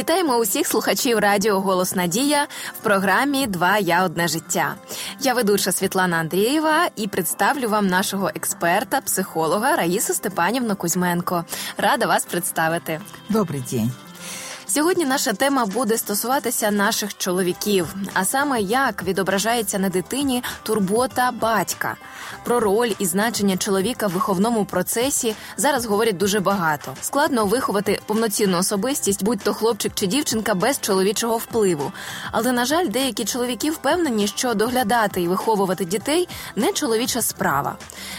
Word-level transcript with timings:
Вітаємо 0.00 0.36
усіх 0.36 0.66
слухачів 0.66 1.18
радіо 1.18 1.60
Голос 1.60 1.94
Надія 1.94 2.46
в 2.72 2.82
програмі 2.82 3.46
Два 3.46 3.78
я 3.78 4.04
одне 4.04 4.28
життя. 4.28 4.74
Я 5.20 5.34
ведуча 5.34 5.72
Світлана 5.72 6.16
Андрієва 6.16 6.88
і 6.96 7.06
представлю 7.06 7.68
вам 7.68 7.86
нашого 7.86 8.30
експерта, 8.34 9.00
психолога 9.00 9.76
Раїсу 9.76 10.14
Степанівну 10.14 10.76
Кузьменко. 10.76 11.44
Рада 11.76 12.06
вас 12.06 12.24
представити. 12.24 13.00
Добрий 13.28 13.64
день. 13.70 13.90
Сьогодні 14.74 15.04
наша 15.04 15.32
тема 15.32 15.66
буде 15.66 15.98
стосуватися 15.98 16.70
наших 16.70 17.16
чоловіків, 17.16 17.94
а 18.14 18.24
саме 18.24 18.60
як 18.60 19.02
відображається 19.02 19.78
на 19.78 19.88
дитині 19.88 20.42
турбота 20.62 21.30
батька. 21.30 21.96
Про 22.44 22.60
роль 22.60 22.92
і 22.98 23.06
значення 23.06 23.56
чоловіка 23.56 24.06
в 24.06 24.10
виховному 24.10 24.64
процесі 24.64 25.34
зараз 25.56 25.86
говорять 25.86 26.16
дуже 26.16 26.40
багато. 26.40 26.94
Складно 27.00 27.46
виховати 27.46 28.00
повноцінну 28.06 28.58
особистість, 28.58 29.24
будь 29.24 29.40
то 29.40 29.54
хлопчик 29.54 29.92
чи 29.94 30.06
дівчинка 30.06 30.54
без 30.54 30.80
чоловічого 30.80 31.36
впливу. 31.36 31.92
Але 32.32 32.52
на 32.52 32.64
жаль, 32.64 32.88
деякі 32.88 33.24
чоловіки 33.24 33.70
впевнені, 33.70 34.26
що 34.26 34.54
доглядати 34.54 35.22
і 35.22 35.28
виховувати 35.28 35.84
дітей 35.84 36.28
не 36.56 36.72
чоловіча 36.72 37.22
справа. 37.22 37.76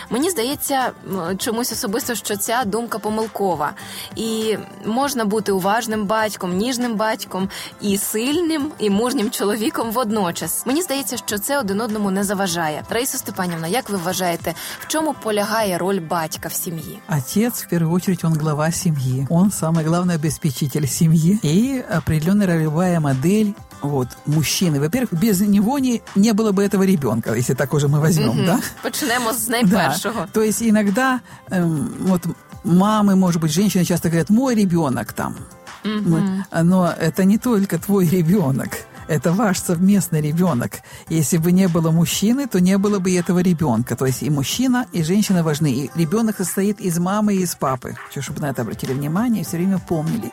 Мені 0.09 0.29
здається, 0.29 0.91
чомусь 1.37 1.71
особисто, 1.71 2.15
що 2.15 2.37
ця 2.37 2.63
думка 2.65 2.99
помилкова, 2.99 3.73
і 4.15 4.57
можна 4.85 5.25
бути 5.25 5.51
уважним 5.51 6.05
батьком 6.05 6.40
батьком, 6.40 6.56
ніжним 6.56 6.96
батьком 6.96 7.48
і 7.80 7.98
сильним, 7.98 8.72
і 8.78 8.90
мужнім 8.90 9.30
чоловіком 9.30 9.90
водночас. 9.90 10.66
Мені 10.66 10.82
здається, 10.82 11.16
що 11.16 11.38
це 11.38 11.58
один 11.58 11.80
одному 11.80 12.10
не 12.10 12.24
заважає. 12.24 12.82
Раїса 12.90 13.18
Степанівна, 13.18 13.66
як 13.68 13.90
ви 13.90 13.96
вважаєте, 13.96 14.54
в 14.80 14.86
чому 14.86 15.14
полягає 15.22 15.78
роль 15.78 16.00
батька 16.00 16.48
в 16.48 16.52
сім'ї? 16.52 16.98
Отец, 17.08 17.62
в 17.62 17.68
первую 17.68 17.92
очередь, 17.92 18.24
он 18.24 18.32
глава 18.32 18.72
семьи. 18.72 19.26
Он 19.30 19.50
самый 19.50 19.84
главный 19.84 20.14
обеспечитель 20.14 20.86
семьи. 20.86 21.38
И 21.44 21.84
определенная 21.98 22.46
ролевая 22.46 23.00
модель 23.00 23.54
вот, 23.82 24.08
мужчины. 24.26 24.80
Во-первых, 24.80 25.20
без 25.20 25.40
него 25.40 25.78
не, 25.78 26.00
не 26.14 26.32
было 26.32 26.52
бы 26.52 26.62
этого 26.64 26.86
ребенка, 26.86 27.34
если 27.34 27.54
так 27.54 27.74
уже 27.74 27.88
мы 27.88 28.00
возьмем, 28.00 28.38
mm-hmm. 28.38 28.46
да? 28.46 28.58
Почнемо 28.82 29.32
з 29.32 29.48
найпершого. 29.48 30.20
Да. 30.20 30.28
То 30.32 30.42
есть 30.42 30.62
иногда 30.62 31.20
эм, 31.50 31.88
вот 32.00 32.22
мамы, 32.66 33.16
может 33.16 33.40
быть, 33.40 33.52
женщины 33.52 33.84
часто 33.84 34.08
говорят, 34.08 34.30
мой 34.30 34.54
ребенок 34.54 35.12
там, 35.12 35.36
Mm-hmm. 35.83 36.63
Но 36.63 36.87
это 36.87 37.23
не 37.23 37.37
только 37.37 37.77
твой 37.77 38.07
ребенок. 38.07 38.69
Это 39.07 39.33
ваш 39.33 39.59
совместный 39.59 40.21
ребенок. 40.21 40.79
Если 41.09 41.37
бы 41.37 41.51
не 41.51 41.67
было 41.67 41.91
мужчины, 41.91 42.47
то 42.47 42.61
не 42.61 42.77
было 42.77 42.99
бы 42.99 43.13
этого 43.13 43.39
ребенка. 43.39 43.95
То 43.95 44.05
есть 44.05 44.23
и 44.23 44.29
мужчина, 44.29 44.85
и 44.93 45.03
женщина 45.03 45.43
важны. 45.43 45.71
И 45.71 45.91
ребенок 45.95 46.37
состоит 46.37 46.79
из 46.79 46.97
мамы 46.97 47.35
и 47.35 47.41
из 47.41 47.55
папы. 47.55 47.95
Хочу, 48.07 48.21
чтобы 48.21 48.41
на 48.41 48.49
это 48.49 48.61
обратили 48.61 48.93
внимание 48.93 49.41
и 49.41 49.45
все 49.45 49.57
время 49.57 49.79
помнили. 49.79 50.31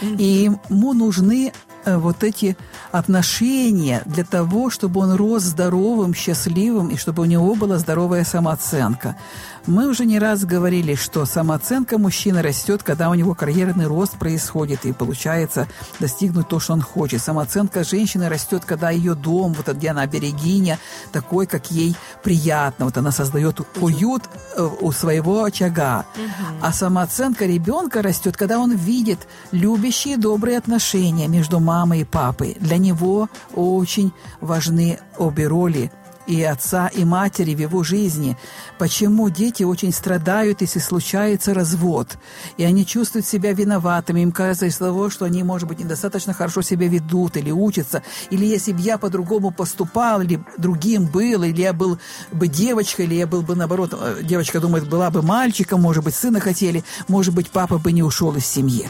Mm-hmm. 0.00 0.16
И 0.18 0.24
ему 0.70 0.94
нужны 0.94 1.52
Э, 1.88 1.96
вот 1.96 2.22
эти 2.22 2.56
отношения 2.92 4.02
для 4.04 4.24
того, 4.24 4.70
чтобы 4.70 5.00
он 5.00 5.14
рос 5.14 5.42
здоровым, 5.42 6.14
счастливым 6.14 6.88
и 6.88 6.96
чтобы 6.96 7.22
у 7.22 7.26
него 7.26 7.54
была 7.54 7.78
здоровая 7.78 8.24
самооценка. 8.24 9.16
Мы 9.68 9.86
уже 9.86 10.06
не 10.06 10.18
раз 10.18 10.46
говорили, 10.46 10.94
что 10.94 11.26
самооценка 11.26 11.98
мужчины 11.98 12.40
растет, 12.40 12.82
когда 12.82 13.10
у 13.10 13.14
него 13.14 13.34
карьерный 13.34 13.86
рост 13.86 14.16
происходит 14.18 14.86
и 14.86 14.94
получается 14.94 15.68
достигнуть 16.00 16.48
то, 16.48 16.58
что 16.58 16.72
он 16.72 16.80
хочет. 16.80 17.20
Самооценка 17.20 17.84
женщины 17.84 18.30
растет, 18.30 18.64
когда 18.64 18.88
ее 18.88 19.14
дом, 19.14 19.52
вот 19.52 19.68
где 19.68 19.90
она 19.90 20.06
берегиня, 20.06 20.78
такой, 21.12 21.46
как 21.46 21.70
ей 21.70 21.94
приятно. 22.22 22.86
Вот 22.86 22.96
она 22.96 23.12
создает 23.12 23.60
уют 23.78 24.22
э, 24.56 24.66
у 24.80 24.90
своего 24.90 25.44
очага. 25.44 26.06
А 26.62 26.72
самооценка 26.72 27.44
ребенка 27.44 28.00
растет, 28.00 28.38
когда 28.38 28.58
он 28.58 28.74
видит 28.74 29.28
любящие, 29.52 30.16
добрые 30.16 30.56
отношения 30.56 31.28
между 31.28 31.60
мамой 31.60 32.00
и 32.00 32.04
папой. 32.04 32.56
Для 32.58 32.78
него 32.78 33.28
очень 33.54 34.12
важны 34.40 34.98
обе 35.18 35.46
роли 35.46 35.92
и 36.28 36.42
отца, 36.42 36.88
и 36.88 37.04
матери 37.04 37.54
в 37.54 37.58
его 37.58 37.82
жизни. 37.82 38.36
Почему 38.78 39.30
дети 39.30 39.62
очень 39.62 39.92
страдают, 39.92 40.60
если 40.60 40.78
случается 40.78 41.54
развод, 41.54 42.18
и 42.58 42.64
они 42.64 42.84
чувствуют 42.86 43.26
себя 43.26 43.52
виноватыми, 43.54 44.20
им 44.20 44.30
кажется 44.30 44.66
из 44.66 44.76
того, 44.76 45.08
что 45.08 45.24
они, 45.24 45.42
может 45.42 45.66
быть, 45.66 45.80
недостаточно 45.80 46.34
хорошо 46.34 46.60
себя 46.60 46.86
ведут 46.86 47.38
или 47.38 47.50
учатся, 47.50 48.02
или 48.30 48.44
если 48.44 48.72
бы 48.72 48.80
я 48.80 48.98
по-другому 48.98 49.50
поступал, 49.50 50.20
или 50.20 50.44
другим 50.58 51.06
был, 51.06 51.42
или 51.42 51.62
я 51.62 51.72
был 51.72 51.98
бы 52.30 52.46
девочкой, 52.46 53.06
или 53.06 53.14
я 53.14 53.26
был 53.26 53.40
бы, 53.40 53.56
наоборот, 53.56 53.94
э, 53.98 54.20
девочка 54.22 54.60
думает, 54.60 54.86
была 54.88 55.10
бы 55.10 55.22
мальчиком, 55.22 55.80
может 55.80 56.04
быть, 56.04 56.14
сына 56.14 56.40
хотели, 56.40 56.84
может 57.08 57.34
быть, 57.34 57.50
папа 57.50 57.78
бы 57.78 57.90
не 57.90 58.02
ушел 58.02 58.36
из 58.36 58.46
семьи. 58.46 58.88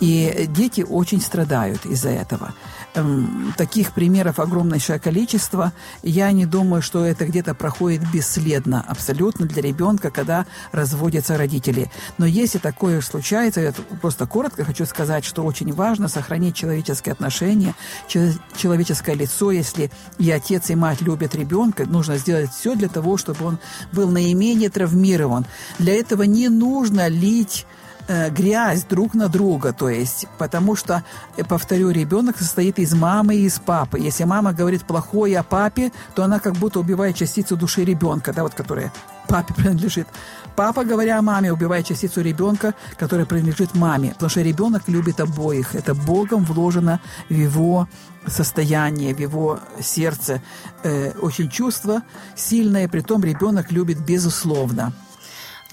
И 0.00 0.46
дети 0.48 0.82
очень 0.82 1.20
страдают 1.20 1.86
из-за 1.86 2.10
этого. 2.10 2.54
Эм, 2.96 3.52
таких 3.58 3.92
примеров 3.92 4.38
огромнейшее 4.38 4.98
количество. 4.98 5.72
Я 6.02 6.32
не 6.32 6.46
думаю, 6.46 6.80
что 6.80 7.04
это 7.04 7.26
где-то 7.26 7.54
проходит 7.54 8.02
бесследно 8.10 8.84
абсолютно 8.86 9.46
для 9.46 9.60
ребенка, 9.60 10.10
когда 10.10 10.46
разводятся 10.72 11.36
родители. 11.36 11.90
Но 12.16 12.24
если 12.24 12.58
такое 12.58 13.02
случается, 13.02 13.60
я 13.60 13.72
просто 14.00 14.26
коротко 14.26 14.64
хочу 14.64 14.86
сказать, 14.86 15.26
что 15.26 15.44
очень 15.44 15.72
важно 15.74 16.08
сохранить 16.08 16.56
человеческие 16.56 17.12
отношения, 17.12 17.74
человеческое 18.08 19.14
лицо. 19.14 19.50
Если 19.50 19.90
и 20.18 20.30
отец, 20.30 20.70
и 20.70 20.74
мать 20.74 21.02
любят 21.02 21.34
ребенка, 21.34 21.84
нужно 21.84 22.16
сделать 22.16 22.50
все 22.50 22.74
для 22.74 22.88
того, 22.88 23.18
чтобы 23.18 23.44
он 23.44 23.58
был 23.92 24.08
наименее 24.08 24.70
травмирован. 24.70 25.44
Для 25.78 25.94
этого 25.94 26.22
не 26.22 26.48
нужно 26.48 27.08
лить 27.08 27.66
Э, 28.08 28.30
грязь 28.30 28.84
друг 28.84 29.14
на 29.14 29.28
друга, 29.28 29.72
то 29.72 29.88
есть, 29.88 30.28
потому 30.38 30.76
что, 30.76 31.02
э, 31.36 31.42
повторю, 31.42 31.90
ребенок 31.90 32.38
состоит 32.38 32.78
из 32.78 32.94
мамы 32.94 33.34
и 33.34 33.46
из 33.46 33.58
папы. 33.58 33.98
Если 33.98 34.22
мама 34.22 34.52
говорит 34.52 34.84
плохое 34.84 35.36
о 35.40 35.42
папе, 35.42 35.90
то 36.14 36.22
она 36.22 36.38
как 36.38 36.52
будто 36.54 36.78
убивает 36.78 37.16
частицу 37.16 37.56
души 37.56 37.84
ребенка, 37.84 38.32
да, 38.32 38.44
вот 38.44 38.54
которая 38.54 38.92
папе 39.26 39.54
принадлежит. 39.56 40.06
Папа, 40.54 40.84
говоря 40.84 41.18
о 41.18 41.22
маме, 41.22 41.52
убивает 41.52 41.86
частицу 41.86 42.22
ребенка, 42.22 42.74
которая 42.96 43.26
принадлежит 43.26 43.74
маме, 43.74 44.10
потому 44.10 44.30
что 44.30 44.42
ребенок 44.42 44.82
любит 44.86 45.18
обоих. 45.18 45.74
Это 45.74 45.92
Богом 45.96 46.44
вложено 46.44 47.00
в 47.28 47.34
его 47.34 47.88
состояние, 48.28 49.16
в 49.16 49.18
его 49.18 49.58
сердце. 49.80 50.40
Э, 50.84 51.10
очень 51.20 51.50
чувство 51.50 52.02
сильное, 52.36 52.86
при 52.86 53.00
том 53.00 53.24
ребенок 53.24 53.72
любит 53.72 53.98
безусловно. 53.98 54.92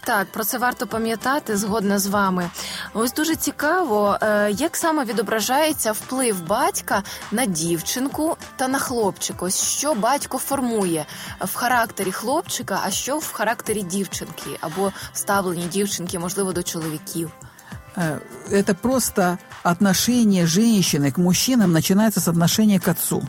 Так, 0.03 0.27
про 0.33 0.45
це 0.45 0.59
варто 0.59 0.87
пам'ятати 0.87 1.57
згодна 1.57 1.99
з 1.99 2.07
вами. 2.07 2.51
Ось 2.95 3.13
дуже 3.13 3.37
цікаво, 3.37 4.19
е, 4.23 4.51
як 4.51 4.77
саме 4.77 5.05
відображається 5.05 5.93
вплив 5.93 6.47
батька 6.47 7.03
на 7.33 7.47
дівчинку 7.47 8.37
та 8.57 8.69
на 8.69 8.79
хлопчика. 8.79 9.45
Ось 9.45 9.63
що 9.63 9.95
батько 9.95 10.39
формує 10.39 11.07
в 11.41 11.55
характері 11.55 12.13
хлопчика, 12.13 12.81
а 12.85 12.91
що 12.91 13.19
в 13.19 13.33
характері 13.33 13.83
дівчинки 13.83 14.51
або 14.61 14.93
в 15.13 15.19
ставленні 15.19 15.65
дівчинки, 15.65 16.19
можливо, 16.19 16.53
до 16.53 16.63
чоловіків. 16.63 17.31
Это 18.51 18.73
е, 18.73 18.75
просто 18.75 19.39
отношение 19.65 20.47
женщины 20.47 21.11
к 21.11 21.21
мужчинам 21.21 21.73
начинается 21.73 22.21
с 22.21 22.29
отношения 22.29 22.79
к 22.79 22.91
отцу. 22.91 23.23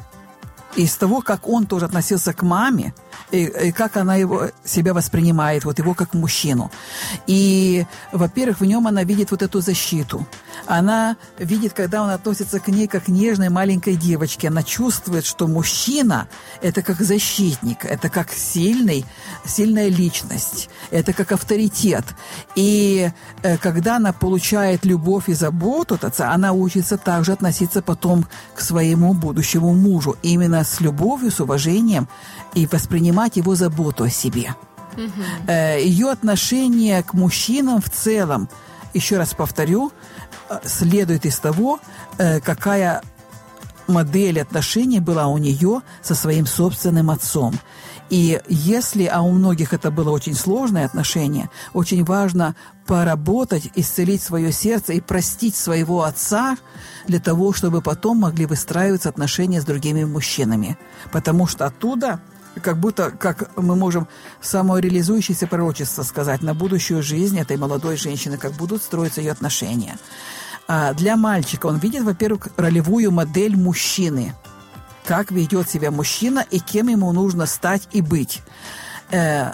Из 0.77 0.95
того, 0.95 1.21
как 1.21 1.49
он 1.49 1.65
тоже 1.65 1.85
относился 1.85 2.33
к 2.33 2.45
маме, 2.45 2.93
и, 3.34 3.68
и 3.68 3.72
как 3.72 3.96
она 3.96 4.16
его, 4.16 4.50
себя 4.64 4.94
воспринимает, 4.94 5.64
вот 5.64 5.78
его 5.78 5.94
как 5.94 6.14
мужчину. 6.14 6.70
И, 7.26 7.84
во-первых, 8.12 8.60
в 8.60 8.64
нем 8.64 8.86
она 8.86 9.04
видит 9.04 9.30
вот 9.30 9.42
эту 9.42 9.60
защиту. 9.60 10.26
Она 10.66 11.16
видит, 11.38 11.72
когда 11.72 12.02
он 12.02 12.10
относится 12.10 12.60
к 12.60 12.68
ней 12.68 12.86
как 12.86 13.04
к 13.04 13.08
нежной 13.08 13.50
маленькой 13.50 13.96
девочке, 13.96 14.48
она 14.48 14.62
чувствует, 14.62 15.26
что 15.26 15.46
мужчина– 15.46 16.26
это 16.62 16.82
как 16.82 17.00
защитник, 17.00 17.84
это 17.84 18.08
как 18.08 18.32
сильный, 18.32 19.04
сильная 19.44 19.88
личность, 19.88 20.70
это 20.90 21.12
как 21.12 21.32
авторитет. 21.32 22.04
И 22.54 23.10
э, 23.42 23.58
когда 23.58 23.96
она 23.96 24.12
получает 24.12 24.84
любовь 24.84 25.28
и 25.28 25.34
заботу 25.34 25.94
от 25.96 26.04
отца, 26.04 26.32
она 26.32 26.52
учится 26.52 26.96
также 26.96 27.32
относиться 27.32 27.82
потом 27.82 28.26
к 28.54 28.60
своему 28.60 29.12
будущему 29.12 29.74
мужу, 29.74 30.16
именно 30.22 30.64
с 30.64 30.80
любовью, 30.80 31.30
с 31.30 31.40
уважением 31.40 32.08
и 32.54 32.66
воспринимать 32.66 33.36
его 33.36 33.54
заботу 33.54 34.04
о 34.04 34.10
себе. 34.10 34.54
Угу. 34.96 35.52
Ее 35.52 36.10
отношение 36.10 37.02
к 37.02 37.14
мужчинам 37.14 37.82
в 37.82 37.90
целом, 37.90 38.48
еще 38.94 39.18
раз 39.18 39.34
повторю, 39.34 39.92
э, 40.48 40.58
следует 40.64 41.26
из 41.26 41.38
того, 41.38 41.80
э, 42.18 42.40
какая 42.40 43.02
модель 43.86 44.40
отношений 44.40 45.00
была 45.00 45.26
у 45.26 45.38
нее 45.38 45.82
со 46.02 46.14
своим 46.14 46.46
собственным 46.46 47.10
отцом. 47.10 47.54
И 48.10 48.40
если, 48.48 49.04
а 49.06 49.22
у 49.22 49.32
многих 49.32 49.72
это 49.72 49.90
было 49.90 50.10
очень 50.10 50.34
сложное 50.34 50.84
отношение, 50.84 51.48
очень 51.72 52.04
важно 52.04 52.54
поработать, 52.86 53.70
исцелить 53.74 54.22
свое 54.22 54.52
сердце 54.52 54.92
и 54.92 55.00
простить 55.00 55.56
своего 55.56 56.02
отца 56.02 56.56
для 57.06 57.18
того, 57.18 57.52
чтобы 57.52 57.80
потом 57.80 58.18
могли 58.18 58.46
выстраиваться 58.46 59.08
отношения 59.08 59.60
с 59.60 59.64
другими 59.64 60.04
мужчинами. 60.04 60.76
Потому 61.12 61.46
что 61.46 61.66
оттуда 61.66 62.20
как 62.62 62.78
будто, 62.78 63.10
как 63.10 63.50
мы 63.56 63.76
можем 63.76 64.08
самореализующееся 64.40 65.46
пророчество 65.46 66.02
сказать 66.02 66.42
на 66.42 66.54
будущую 66.54 67.02
жизнь 67.02 67.38
этой 67.38 67.56
молодой 67.56 67.96
женщины, 67.96 68.36
как 68.36 68.52
будут 68.52 68.82
строиться 68.82 69.20
ее 69.20 69.32
отношения. 69.32 69.98
А 70.66 70.94
для 70.94 71.16
мальчика 71.16 71.66
он 71.66 71.78
видит, 71.78 72.02
во-первых, 72.02 72.48
ролевую 72.56 73.10
модель 73.10 73.56
мужчины. 73.56 74.34
Как 75.04 75.30
ведет 75.30 75.68
себя 75.68 75.90
мужчина 75.90 76.44
и 76.50 76.58
кем 76.58 76.88
ему 76.88 77.12
нужно 77.12 77.46
стать 77.46 77.88
и 77.92 78.00
быть. 78.00 78.42
Э, 79.10 79.52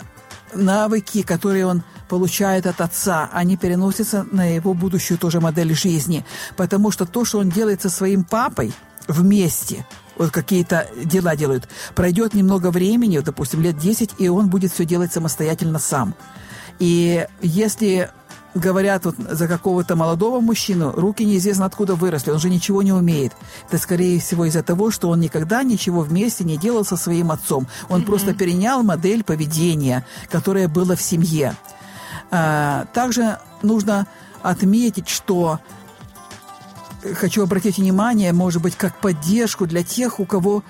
навыки, 0.54 1.22
которые 1.22 1.66
он 1.66 1.82
получает 2.08 2.66
от 2.66 2.80
отца, 2.80 3.28
они 3.32 3.56
переносятся 3.56 4.26
на 4.30 4.44
его 4.54 4.74
будущую 4.74 5.18
тоже 5.18 5.40
модель 5.40 5.74
жизни. 5.74 6.24
Потому 6.56 6.90
что 6.90 7.06
то, 7.06 7.24
что 7.24 7.38
он 7.38 7.50
делает 7.50 7.82
со 7.82 7.90
своим 7.90 8.24
папой 8.24 8.72
вместе, 9.08 9.86
вот 10.20 10.30
какие-то 10.32 10.86
дела 11.02 11.34
делают, 11.34 11.66
пройдет 11.94 12.34
немного 12.34 12.70
времени, 12.70 13.18
допустим, 13.20 13.62
лет 13.62 13.78
10, 13.78 14.16
и 14.18 14.28
он 14.28 14.50
будет 14.50 14.70
все 14.70 14.84
делать 14.84 15.12
самостоятельно 15.14 15.78
сам. 15.78 16.14
И 16.78 17.26
если 17.40 18.10
говорят 18.54 19.06
вот 19.06 19.16
за 19.16 19.48
какого-то 19.48 19.96
молодого 19.96 20.40
мужчину, 20.40 20.92
руки 20.92 21.24
неизвестно 21.24 21.64
откуда 21.64 21.94
выросли, 21.94 22.32
он 22.32 22.38
же 22.38 22.50
ничего 22.50 22.82
не 22.82 22.92
умеет. 22.92 23.32
Это, 23.68 23.78
скорее 23.78 24.20
всего, 24.20 24.44
из-за 24.44 24.62
того, 24.62 24.90
что 24.90 25.08
он 25.08 25.20
никогда 25.20 25.62
ничего 25.62 26.02
вместе 26.02 26.44
не 26.44 26.58
делал 26.58 26.84
со 26.84 26.98
своим 26.98 27.30
отцом. 27.30 27.66
Он 27.88 28.02
mm-hmm. 28.02 28.04
просто 28.04 28.34
перенял 28.34 28.82
модель 28.82 29.24
поведения, 29.24 30.04
которая 30.28 30.68
была 30.68 30.96
в 30.96 31.02
семье. 31.02 31.54
А, 32.30 32.84
также 32.92 33.38
нужно 33.62 34.06
отметить, 34.42 35.08
что 35.08 35.60
хочу 37.14 37.42
обратить 37.42 37.78
внимание, 37.78 38.32
может 38.32 38.62
быть, 38.62 38.76
как 38.76 39.00
поддержку 39.00 39.66
для 39.66 39.82
тех, 39.82 40.20
у 40.20 40.24
кого 40.24 40.62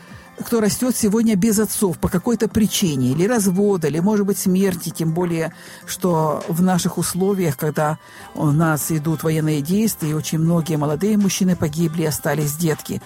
кто 0.44 0.60
растет 0.60 0.96
сегодня 0.96 1.36
без 1.36 1.58
отцов 1.58 1.98
по 1.98 2.08
какой-то 2.08 2.48
причине, 2.48 3.10
или 3.10 3.26
развода, 3.26 3.88
или, 3.88 3.98
может 3.98 4.26
быть, 4.26 4.38
смерти, 4.38 4.90
тем 4.90 5.12
более, 5.12 5.52
что 5.86 6.42
в 6.48 6.62
наших 6.62 6.98
условиях, 6.98 7.56
когда 7.56 7.98
у 8.34 8.46
нас 8.46 8.90
идут 8.90 9.22
военные 9.22 9.60
действия, 9.60 10.10
и 10.10 10.14
очень 10.14 10.38
многие 10.38 10.76
молодые 10.76 11.16
мужчины 11.16 11.56
погибли, 11.56 12.04
остались 12.04 12.56
детки, 12.56 13.02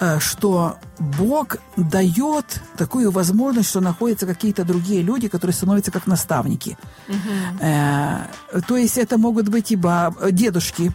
э, 0.00 0.18
что 0.18 0.76
Бог 0.98 1.58
дает 1.76 2.62
такую 2.76 3.10
возможность, 3.10 3.68
что 3.68 3.80
находятся 3.80 4.26
какие-то 4.26 4.64
другие 4.64 5.02
люди, 5.02 5.28
которые 5.28 5.54
становятся 5.54 5.90
как 5.90 6.06
наставники. 6.06 6.78
Угу. 7.08 8.62
То 8.66 8.76
есть 8.76 8.96
это 8.96 9.18
могут 9.18 9.48
быть 9.48 9.70
и 9.72 9.76
баб, 9.76 10.14
дедушки, 10.30 10.92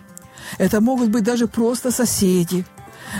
это 0.58 0.82
могут 0.82 1.10
быть 1.10 1.24
даже 1.24 1.48
просто 1.48 1.92
соседи, 1.92 2.66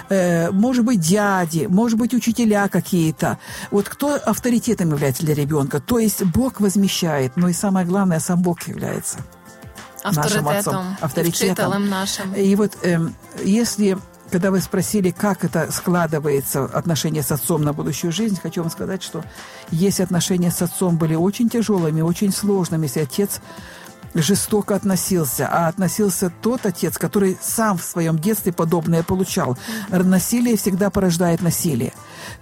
э, 0.10 0.52
может 0.52 0.86
быть, 0.86 1.00
дяди, 1.00 1.68
может 1.70 1.98
быть, 1.98 2.14
учителя 2.14 2.68
какие-то. 2.68 3.38
Вот 3.72 3.90
кто 3.90 4.16
авторитетом 4.16 4.92
является 4.92 5.26
для 5.26 5.36
ребенка? 5.36 5.80
То 5.80 6.00
есть 6.00 6.24
Бог 6.24 6.60
возмещает, 6.60 7.34
но 7.36 7.50
и 7.50 7.54
самое 7.54 7.86
главное, 7.86 8.20
сам 8.20 8.42
Бог 8.42 8.68
является 8.68 9.20
нашим 10.04 10.48
отцом, 10.48 10.98
авторитетом. 11.02 11.90
нашим. 11.90 12.34
И 12.34 12.56
вот 12.56 12.78
э, 12.84 13.00
если 13.44 13.98
когда 14.32 14.52
вы 14.52 14.60
спросили, 14.60 15.12
как 15.12 15.46
это 15.46 15.72
складывается, 15.72 16.66
отношения 16.66 17.24
с 17.24 17.32
отцом 17.32 17.62
на 17.64 17.74
будущую 17.74 18.12
жизнь, 18.12 18.38
хочу 18.42 18.62
вам 18.62 18.70
сказать, 18.70 19.02
что 19.02 19.24
если 19.72 20.04
отношения 20.04 20.52
с 20.52 20.62
отцом 20.62 20.98
были 20.98 21.16
очень 21.16 21.50
тяжелыми, 21.50 22.02
очень 22.02 22.34
сложными, 22.34 22.88
если 22.88 23.02
отец 23.02 23.40
жестоко 24.22 24.76
относился, 24.76 25.48
а 25.48 25.68
относился 25.68 26.32
тот 26.42 26.66
отец, 26.66 26.98
который 26.98 27.38
сам 27.42 27.78
в 27.78 27.84
своем 27.84 28.20
детстве 28.20 28.52
подобное 28.52 29.04
получал. 29.04 29.58
Насилие 29.90 30.58
всегда 30.58 30.90
порождает 30.90 31.42
насилие. 31.42 31.94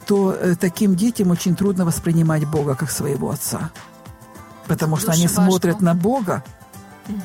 То 0.06 0.34
э, 0.34 0.56
таким 0.56 0.96
детям 0.96 1.32
очень 1.32 1.56
трудно 1.56 1.86
воспринимать 1.86 2.46
Бога 2.46 2.76
как 2.76 2.92
своего 2.92 3.32
отца. 3.32 3.72
Потому 4.68 4.98
что 4.98 5.12
они 5.12 5.28
смотрят 5.28 5.82
на 5.82 5.94
Бога, 5.94 6.44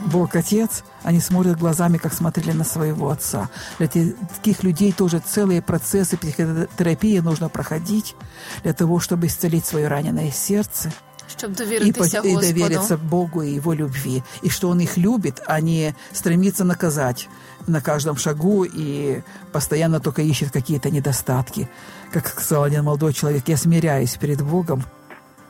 Бог 0.07 0.37
Отец, 0.37 0.85
они 1.03 1.21
смотрят 1.21 1.59
глазами, 1.59 1.97
как 1.97 2.13
смотрели 2.13 2.53
на 2.53 2.65
своего 2.65 3.09
отца. 3.09 3.49
Для 3.79 3.89
таких 3.89 4.63
людей 4.63 4.93
тоже 4.93 5.23
целые 5.25 5.63
процессы 5.63 6.19
психотерапии 6.19 7.19
нужно 7.21 7.49
проходить 7.49 8.15
для 8.63 8.75
того, 8.75 9.01
чтобы 9.01 9.27
исцелить 9.27 9.65
свое 9.65 9.89
раненое 9.89 10.31
сердце– 10.31 10.93
Щоб 11.39 11.53
довіритися 11.53 12.19
и, 12.19 12.21
Господу. 12.21 12.47
и 12.47 12.53
довериться 12.53 12.97
Богу 12.97 13.43
и 13.43 13.57
Его 13.57 13.75
любви. 13.75 14.23
И 14.43 14.51
что 14.51 14.69
Он 14.69 14.81
их 14.81 14.99
любит, 14.99 15.43
а 15.47 15.61
не 15.61 15.95
стремится 16.13 16.65
наказать 16.65 17.29
на 17.67 17.81
каждом 17.81 18.17
шагу 18.17 18.65
и 18.65 19.23
постоянно 19.53 20.01
только 20.01 20.23
ищет 20.23 20.51
какие-то 20.51 20.91
недостатки. 20.91 21.69
Как 22.13 22.29
сказал 22.29 22.65
один 22.65 22.85
молодой 22.85 23.13
человек, 23.13 23.49
я 23.49 23.57
смиряюсь 23.57 24.17
перед 24.17 24.43
Богом, 24.43 24.85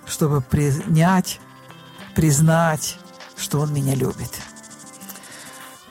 чтобы 0.06 0.40
принять, 0.40 1.40
признать, 2.14 2.98
что 3.36 3.60
Он 3.60 3.72
меня 3.72 3.94
любит. 3.94 4.30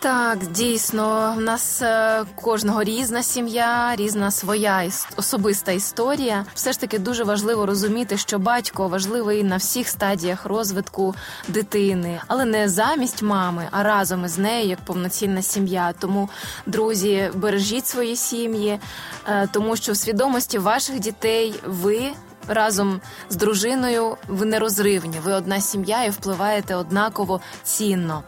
Так, 0.01 0.37
дійсно, 0.51 1.33
в 1.37 1.41
нас 1.41 1.81
е, 1.81 2.25
кожного 2.35 2.83
різна 2.83 3.23
сім'я, 3.23 3.95
різна 3.95 4.31
своя 4.31 4.91
особиста 5.15 5.71
історія. 5.71 6.45
Все 6.53 6.71
ж 6.71 6.79
таки 6.79 6.99
дуже 6.99 7.23
важливо 7.23 7.65
розуміти, 7.65 8.17
що 8.17 8.39
батько 8.39 8.87
важливий 8.87 9.43
на 9.43 9.57
всіх 9.57 9.87
стадіях 9.87 10.45
розвитку 10.45 11.15
дитини, 11.47 12.21
але 12.27 12.45
не 12.45 12.69
замість 12.69 13.21
мами, 13.21 13.67
а 13.71 13.83
разом 13.83 14.25
із 14.25 14.37
нею 14.37 14.67
як 14.67 14.79
повноцінна 14.79 15.41
сім'я. 15.41 15.93
Тому, 15.99 16.29
друзі, 16.65 17.31
бережіть 17.35 17.87
свої 17.87 18.15
сім'ї, 18.15 18.79
е, 19.27 19.47
тому 19.51 19.75
що 19.75 19.91
в 19.91 19.97
свідомості 19.97 20.57
ваших 20.57 20.99
дітей 20.99 21.53
ви 21.65 22.11
разом 22.47 23.01
з 23.29 23.35
дружиною 23.35 24.17
ви 24.27 24.45
нерозривні. 24.45 25.17
Ви 25.23 25.33
одна 25.33 25.61
сім'я 25.61 26.03
і 26.03 26.09
впливаєте 26.09 26.75
однаково 26.75 27.41
цінно. 27.63 28.23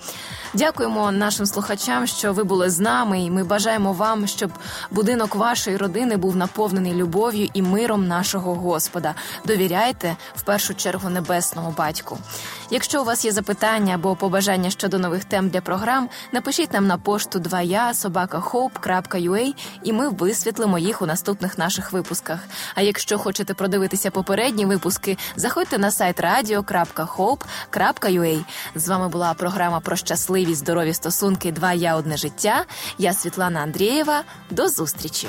Дякуємо 0.54 1.12
нашим 1.12 1.46
слухачам, 1.46 2.08
що 2.08 2.34
ви 2.34 2.44
були 2.44 2.70
з 2.70 2.80
нами, 2.80 3.22
і 3.22 3.32
ми 3.32 3.44
бажаємо 3.44 3.94
вам, 3.94 4.28
щоб 4.28 4.52
будинок 4.92 5.36
вашої 5.36 5.78
родини 5.78 6.18
був 6.18 6.36
наповнений 6.36 6.94
любов'ю 6.94 7.50
і 7.54 7.62
миром 7.62 8.08
нашого 8.08 8.56
Господа. 8.56 9.16
Довіряйте 9.46 10.16
в 10.36 10.42
першу 10.42 10.76
чергу 10.76 11.10
небесному 11.10 11.74
батьку. 11.78 12.18
Якщо 12.70 13.02
у 13.02 13.06
вас 13.06 13.26
є 13.26 13.32
запитання 13.32 13.96
або 13.96 14.16
побажання 14.16 14.70
щодо 14.70 15.00
нових 15.00 15.26
тем 15.26 15.50
для 15.50 15.62
програм, 15.62 16.10
напишіть 16.32 16.74
нам 16.74 16.88
на 16.88 16.98
пошту 16.98 17.40
2я 17.40 17.94
собакахоп.ua 17.94 19.54
і 19.84 19.94
ми 19.94 20.10
висвітлимо 20.10 20.80
їх 20.80 21.02
у 21.02 21.06
наступних 21.06 21.58
наших 21.58 21.92
випусках. 21.92 22.40
А 22.76 22.82
якщо 22.82 23.18
хочете 23.18 23.54
продивитися 23.54 24.12
попередні 24.12 24.66
випуски, 24.66 25.18
заходьте 25.36 25.78
на 25.78 25.92
сайт 25.92 26.20
radio.hope.ua. 26.20 28.46
З 28.76 28.88
вами 28.88 29.08
була 29.08 29.34
програма 29.34 29.80
про 29.80 29.96
щасливі 29.96 30.41
здорові 30.55 30.95
стосунки. 30.95 31.53
Два 31.53 31.73
я 31.73 31.97
одне 31.97 32.17
життя. 32.17 32.65
Я 32.99 33.13
Світлана 33.13 33.61
Андрієва. 33.61 34.23
До 34.51 34.69
зустрічі. 34.69 35.29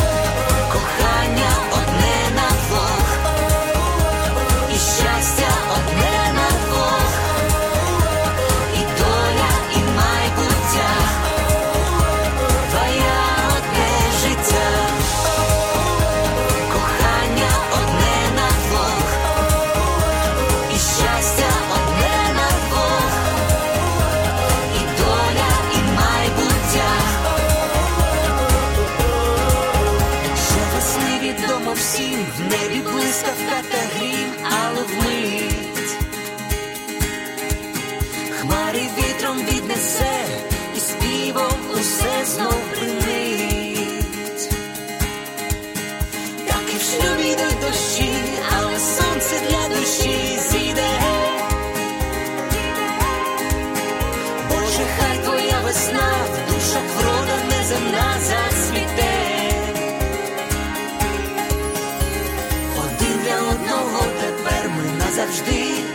завжди. 65.31 65.90